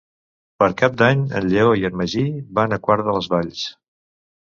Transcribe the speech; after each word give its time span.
Per 0.63 0.69
Cap 0.81 0.95
d'Any 1.01 1.21
en 1.41 1.47
Lleó 1.53 1.77
i 1.83 1.87
en 1.91 2.01
Magí 2.01 2.25
van 2.61 2.77
a 2.77 2.83
Quart 2.89 3.09
de 3.11 3.19
les 3.21 3.33
Valls. 3.37 3.73